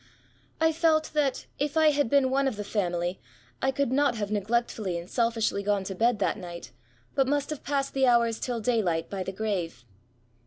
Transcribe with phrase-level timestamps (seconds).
[0.59, 3.19] I felt that, if I had been one of the family,
[3.61, 6.71] I could not have neglectfully and selfishly gone to bed that night,
[7.13, 8.07] but must have passed the.
[8.07, 9.85] hours till daylight by the grave.